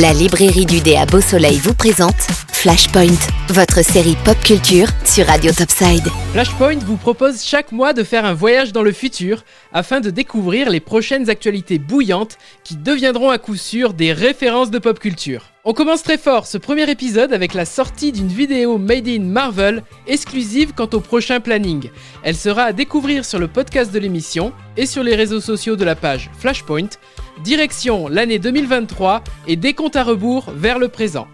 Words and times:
La 0.00 0.14
librairie 0.14 0.64
du 0.64 0.80
dé 0.80 0.96
à 0.96 1.04
Beau 1.04 1.20
Soleil 1.20 1.58
vous 1.58 1.74
présente 1.74 2.16
Flashpoint, 2.52 3.18
votre 3.48 3.84
série 3.84 4.16
pop 4.24 4.38
culture 4.42 4.86
sur 5.04 5.26
Radio 5.26 5.52
Topside. 5.52 6.08
Flashpoint 6.32 6.78
vous 6.86 6.96
propose 6.96 7.42
chaque 7.42 7.70
mois 7.70 7.92
de 7.92 8.02
faire 8.02 8.24
un 8.24 8.32
voyage 8.32 8.72
dans 8.72 8.82
le 8.82 8.92
futur 8.92 9.44
afin 9.74 10.00
de 10.00 10.08
découvrir 10.08 10.70
les 10.70 10.80
prochaines 10.80 11.28
actualités 11.28 11.78
bouillantes 11.78 12.38
qui 12.64 12.76
deviendront 12.76 13.28
à 13.28 13.36
coup 13.36 13.56
sûr 13.56 13.92
des 13.92 14.14
références 14.14 14.70
de 14.70 14.78
pop 14.78 14.98
culture. 14.98 15.50
On 15.64 15.74
commence 15.74 16.02
très 16.02 16.16
fort 16.16 16.46
ce 16.46 16.56
premier 16.56 16.90
épisode 16.90 17.34
avec 17.34 17.52
la 17.52 17.66
sortie 17.66 18.12
d'une 18.12 18.28
vidéo 18.28 18.78
Made 18.78 19.06
in 19.06 19.24
Marvel 19.24 19.82
exclusive 20.06 20.72
quant 20.74 20.88
au 20.94 21.00
prochain 21.00 21.40
planning. 21.40 21.90
Elle 22.22 22.36
sera 22.36 22.62
à 22.62 22.72
découvrir 22.72 23.26
sur 23.26 23.38
le 23.38 23.48
podcast 23.48 23.92
de 23.92 23.98
l'émission 23.98 24.54
et 24.78 24.86
sur 24.86 25.02
les 25.02 25.14
réseaux 25.14 25.42
sociaux 25.42 25.76
de 25.76 25.84
la 25.84 25.94
page 25.94 26.30
Flashpoint. 26.38 26.88
Direction 27.42 28.08
l'année 28.08 28.38
2023 28.38 29.24
et 29.48 29.56
des 29.56 29.72
comptes 29.72 29.96
à 29.96 30.04
rebours 30.04 30.50
vers 30.54 30.78
le 30.78 30.88
présent. 30.88 31.26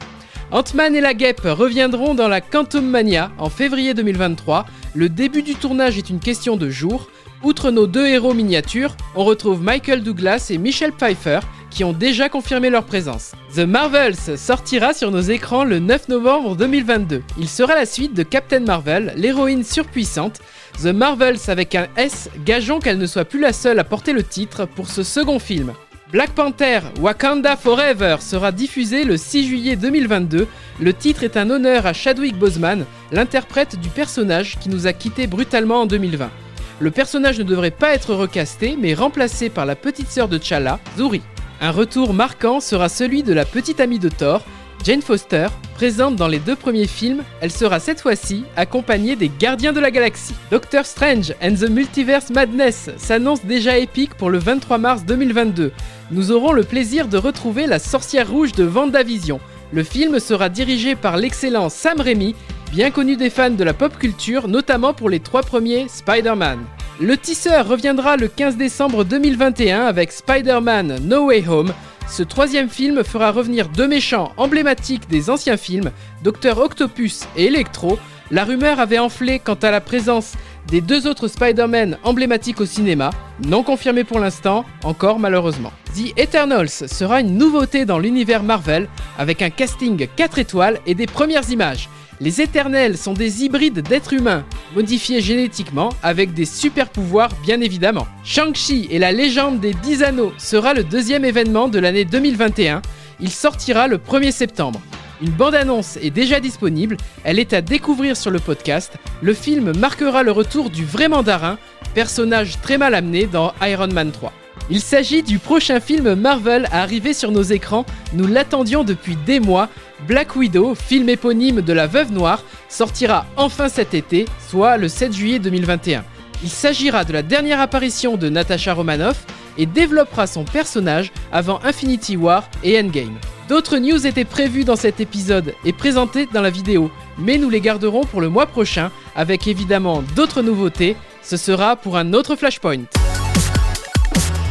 Ant-Man 0.52 0.94
et 0.94 1.00
la 1.00 1.14
Guêpe 1.14 1.42
reviendront 1.44 2.14
dans 2.14 2.28
la 2.28 2.40
Quantum 2.40 2.86
Mania 2.86 3.32
en 3.38 3.50
février 3.50 3.94
2023. 3.94 4.66
Le 4.94 5.08
début 5.08 5.42
du 5.42 5.56
tournage 5.56 5.98
est 5.98 6.08
une 6.08 6.20
question 6.20 6.56
de 6.56 6.70
jours. 6.70 7.08
Outre 7.42 7.72
nos 7.72 7.88
deux 7.88 8.06
héros 8.06 8.34
miniatures, 8.34 8.96
on 9.16 9.24
retrouve 9.24 9.60
Michael 9.60 10.02
Douglas 10.02 10.46
et 10.50 10.58
Michelle 10.58 10.92
Pfeiffer 10.92 11.40
qui 11.70 11.84
ont 11.84 11.92
déjà 11.92 12.28
confirmé 12.28 12.70
leur 12.70 12.84
présence. 12.84 13.32
The 13.54 13.60
Marvels 13.60 14.38
sortira 14.38 14.94
sur 14.94 15.10
nos 15.10 15.20
écrans 15.20 15.64
le 15.64 15.78
9 15.80 16.08
novembre 16.08 16.56
2022. 16.56 17.22
Il 17.38 17.48
sera 17.48 17.74
la 17.74 17.84
suite 17.84 18.14
de 18.14 18.22
Captain 18.22 18.60
Marvel, 18.60 19.12
l'héroïne 19.16 19.64
surpuissante. 19.64 20.40
The 20.80 20.86
Marvels 20.86 21.38
avec 21.48 21.74
un 21.74 21.88
S, 21.96 22.30
gageons 22.44 22.78
qu'elle 22.78 22.98
ne 22.98 23.06
soit 23.06 23.24
plus 23.24 23.40
la 23.40 23.52
seule 23.52 23.78
à 23.78 23.84
porter 23.84 24.12
le 24.12 24.22
titre 24.22 24.64
pour 24.64 24.88
ce 24.88 25.02
second 25.02 25.38
film. 25.38 25.74
Black 26.12 26.36
Panther 26.36 26.80
Wakanda 27.00 27.56
Forever 27.56 28.18
sera 28.20 28.52
diffusé 28.52 29.02
le 29.02 29.16
6 29.16 29.48
juillet 29.48 29.74
2022. 29.74 30.46
Le 30.80 30.92
titre 30.92 31.24
est 31.24 31.36
un 31.36 31.50
honneur 31.50 31.84
à 31.84 31.92
Chadwick 31.92 32.38
Boseman, 32.38 32.86
l'interprète 33.10 33.80
du 33.80 33.88
personnage 33.88 34.56
qui 34.60 34.68
nous 34.68 34.86
a 34.86 34.92
quittés 34.92 35.26
brutalement 35.26 35.80
en 35.80 35.86
2020. 35.86 36.30
Le 36.78 36.90
personnage 36.92 37.40
ne 37.40 37.44
devrait 37.44 37.72
pas 37.72 37.92
être 37.92 38.14
recasté, 38.14 38.76
mais 38.78 38.94
remplacé 38.94 39.48
par 39.48 39.66
la 39.66 39.74
petite 39.74 40.08
sœur 40.08 40.28
de 40.28 40.38
T'Challa, 40.38 40.78
Zuri. 40.96 41.22
Un 41.60 41.72
retour 41.72 42.14
marquant 42.14 42.60
sera 42.60 42.88
celui 42.88 43.24
de 43.24 43.32
la 43.32 43.44
petite 43.44 43.80
amie 43.80 43.98
de 43.98 44.08
Thor, 44.08 44.42
Jane 44.84 45.02
Foster, 45.02 45.48
présente 45.76 46.16
dans 46.16 46.26
les 46.26 46.38
deux 46.38 46.56
premiers 46.56 46.86
films, 46.86 47.22
elle 47.42 47.52
sera 47.52 47.80
cette 47.80 48.00
fois-ci 48.00 48.44
accompagnée 48.56 49.14
des 49.14 49.30
Gardiens 49.38 49.74
de 49.74 49.80
la 49.80 49.90
Galaxie. 49.90 50.34
Doctor 50.50 50.86
Strange 50.86 51.34
and 51.42 51.52
the 51.56 51.68
Multiverse 51.68 52.30
Madness 52.30 52.88
s'annonce 52.96 53.44
déjà 53.44 53.76
épique 53.76 54.14
pour 54.14 54.30
le 54.30 54.38
23 54.38 54.78
mars 54.78 55.04
2022. 55.04 55.72
Nous 56.12 56.32
aurons 56.32 56.52
le 56.52 56.64
plaisir 56.64 57.08
de 57.08 57.18
retrouver 57.18 57.66
la 57.66 57.78
sorcière 57.78 58.30
rouge 58.30 58.52
de 58.52 58.64
Vendavision. 58.64 59.38
Le 59.70 59.82
film 59.82 60.18
sera 60.18 60.48
dirigé 60.48 60.94
par 60.96 61.18
l'excellent 61.18 61.68
Sam 61.68 62.00
Raimi, 62.00 62.34
bien 62.72 62.90
connu 62.90 63.16
des 63.16 63.28
fans 63.28 63.50
de 63.50 63.64
la 63.64 63.74
pop 63.74 63.98
culture, 63.98 64.48
notamment 64.48 64.94
pour 64.94 65.10
les 65.10 65.20
trois 65.20 65.42
premiers 65.42 65.88
Spider-Man. 65.88 66.60
Le 67.00 67.18
tisseur 67.18 67.68
reviendra 67.68 68.16
le 68.16 68.28
15 68.28 68.56
décembre 68.56 69.04
2021 69.04 69.84
avec 69.84 70.10
Spider-Man 70.10 71.00
No 71.02 71.26
Way 71.26 71.44
Home, 71.46 71.74
ce 72.08 72.22
troisième 72.22 72.68
film 72.68 73.02
fera 73.04 73.32
revenir 73.32 73.68
deux 73.68 73.88
méchants 73.88 74.32
emblématiques 74.36 75.08
des 75.08 75.28
anciens 75.28 75.56
films, 75.56 75.90
Docteur 76.22 76.58
Octopus 76.58 77.26
et 77.36 77.46
Electro. 77.46 77.98
La 78.30 78.44
rumeur 78.44 78.80
avait 78.80 78.98
enflé 78.98 79.38
quant 79.38 79.54
à 79.54 79.70
la 79.70 79.80
présence 79.80 80.34
des 80.68 80.80
deux 80.80 81.06
autres 81.06 81.28
Spider-Man 81.28 81.98
emblématiques 82.02 82.60
au 82.60 82.66
cinéma, 82.66 83.10
non 83.44 83.62
confirmé 83.62 84.04
pour 84.04 84.18
l'instant, 84.18 84.64
encore 84.82 85.18
malheureusement. 85.18 85.72
The 85.94 86.18
Eternals 86.18 86.68
sera 86.68 87.20
une 87.20 87.38
nouveauté 87.38 87.84
dans 87.84 87.98
l'univers 87.98 88.42
Marvel, 88.42 88.88
avec 89.18 89.42
un 89.42 89.50
casting 89.50 90.08
4 90.16 90.38
étoiles 90.38 90.80
et 90.86 90.94
des 90.94 91.06
premières 91.06 91.50
images. 91.50 91.88
Les 92.20 92.40
Éternels 92.40 92.96
sont 92.96 93.12
des 93.12 93.44
hybrides 93.44 93.80
d'êtres 93.80 94.14
humains, 94.14 94.44
modifiés 94.74 95.20
génétiquement, 95.20 95.90
avec 96.02 96.34
des 96.34 96.44
super 96.44 96.88
pouvoirs 96.88 97.30
bien 97.42 97.60
évidemment. 97.60 98.06
Shang-Chi 98.24 98.88
et 98.90 98.98
la 98.98 99.12
légende 99.12 99.60
des 99.60 99.74
10 99.74 100.02
anneaux 100.02 100.32
sera 100.38 100.74
le 100.74 100.84
deuxième 100.84 101.24
événement 101.24 101.68
de 101.68 101.78
l'année 101.78 102.04
2021. 102.04 102.82
Il 103.20 103.30
sortira 103.30 103.88
le 103.88 103.98
1er 103.98 104.32
septembre. 104.32 104.80
Une 105.22 105.30
bande-annonce 105.30 105.96
est 105.96 106.10
déjà 106.10 106.40
disponible, 106.40 106.98
elle 107.24 107.38
est 107.38 107.54
à 107.54 107.62
découvrir 107.62 108.16
sur 108.16 108.30
le 108.30 108.38
podcast. 108.38 108.92
Le 109.22 109.32
film 109.32 109.72
marquera 109.78 110.22
le 110.22 110.30
retour 110.30 110.68
du 110.68 110.84
vrai 110.84 111.08
mandarin, 111.08 111.58
personnage 111.94 112.60
très 112.60 112.76
mal 112.76 112.94
amené 112.94 113.24
dans 113.24 113.54
Iron 113.62 113.88
Man 113.88 114.10
3. 114.10 114.32
Il 114.68 114.80
s'agit 114.80 115.22
du 115.22 115.38
prochain 115.38 115.80
film 115.80 116.14
Marvel 116.14 116.68
à 116.72 116.82
arriver 116.82 117.14
sur 117.14 117.30
nos 117.30 117.42
écrans, 117.42 117.86
nous 118.12 118.26
l'attendions 118.26 118.84
depuis 118.84 119.16
des 119.24 119.40
mois. 119.40 119.68
Black 120.06 120.36
Widow, 120.36 120.74
film 120.74 121.08
éponyme 121.08 121.62
de 121.62 121.72
la 121.72 121.86
Veuve 121.86 122.12
Noire, 122.12 122.42
sortira 122.68 123.26
enfin 123.36 123.68
cet 123.68 123.94
été, 123.94 124.26
soit 124.48 124.76
le 124.76 124.88
7 124.88 125.12
juillet 125.12 125.38
2021. 125.38 126.04
Il 126.42 126.50
s'agira 126.50 127.04
de 127.04 127.12
la 127.12 127.22
dernière 127.22 127.60
apparition 127.60 128.16
de 128.16 128.28
Natasha 128.28 128.74
Romanoff 128.74 129.24
et 129.56 129.64
développera 129.64 130.26
son 130.26 130.44
personnage 130.44 131.12
avant 131.32 131.60
Infinity 131.64 132.16
War 132.16 132.48
et 132.62 132.78
Endgame. 132.78 133.16
D'autres 133.48 133.78
news 133.78 134.06
étaient 134.06 134.24
prévues 134.24 134.64
dans 134.64 134.76
cet 134.76 135.00
épisode 135.00 135.54
et 135.64 135.72
présentées 135.72 136.28
dans 136.32 136.42
la 136.42 136.50
vidéo, 136.50 136.90
mais 137.16 137.38
nous 137.38 137.48
les 137.48 137.60
garderons 137.60 138.04
pour 138.04 138.20
le 138.20 138.28
mois 138.28 138.46
prochain 138.46 138.90
avec 139.14 139.46
évidemment 139.46 140.02
d'autres 140.14 140.42
nouveautés. 140.42 140.96
Ce 141.22 141.36
sera 141.36 141.76
pour 141.76 141.96
un 141.96 142.12
autre 142.12 142.36
Flashpoint. 142.36 142.84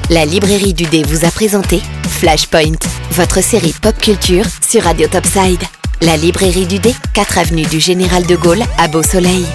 La 0.09 0.25
librairie 0.25 0.73
du 0.73 0.85
dé 0.85 1.03
vous 1.03 1.25
a 1.25 1.31
présenté 1.31 1.81
Flashpoint, 2.15 2.79
votre 3.11 3.43
série 3.43 3.75
pop 3.81 3.97
culture 3.97 4.45
sur 4.65 4.83
Radio 4.83 5.05
Topside. 5.07 5.61
La 6.01 6.15
librairie 6.15 6.65
du 6.65 6.79
dé, 6.79 6.95
4 7.13 7.37
avenue 7.39 7.63
du 7.63 7.81
Général 7.81 8.25
de 8.25 8.37
Gaulle 8.37 8.63
à 8.77 8.87
Beau 8.87 9.03
Soleil. 9.03 9.45